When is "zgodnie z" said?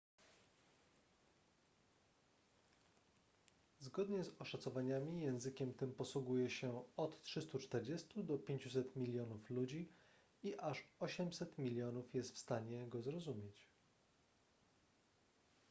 3.79-4.29